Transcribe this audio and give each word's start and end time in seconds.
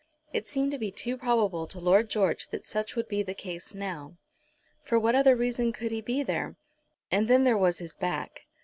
It 0.33 0.47
seemed 0.47 0.71
to 0.71 0.79
be 0.79 0.89
too 0.89 1.15
probable 1.15 1.67
to 1.67 1.79
Lord 1.79 2.09
George 2.09 2.47
that 2.47 2.65
such 2.65 2.95
would 2.95 3.07
be 3.07 3.21
the 3.21 3.35
case 3.35 3.75
now. 3.75 4.17
For 4.81 4.97
what 4.97 5.13
other 5.13 5.35
reason 5.35 5.71
could 5.71 5.91
he 5.91 6.01
be 6.01 6.23
there? 6.23 6.55
And 7.11 7.27
then 7.27 7.43
there 7.43 7.53
was 7.55 7.77
his 7.77 7.95
back. 7.95 8.47